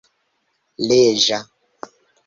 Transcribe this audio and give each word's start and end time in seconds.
leĝa 0.87 1.39